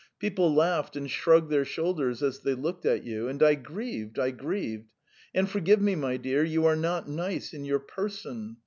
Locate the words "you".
3.03-3.27, 6.43-6.65